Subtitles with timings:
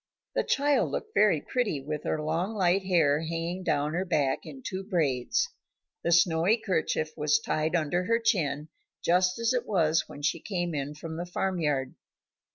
[0.33, 4.63] The child looked very pretty, with her long, light hair hanging down her back in
[4.63, 5.49] two braids.
[6.03, 8.69] The snowy kerchief was tied under her chin
[9.05, 11.93] just as it was when she came in from the farm yard.